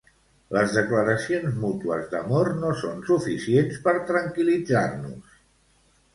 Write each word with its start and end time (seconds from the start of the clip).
Les 0.55 0.71
declaracions 0.77 1.59
mútues 1.65 2.07
d'amor 2.13 2.49
no 2.65 2.73
són 2.81 3.05
suficients 3.11 3.79
per 3.85 3.95
tranquil·litzar-nos. 4.09 5.39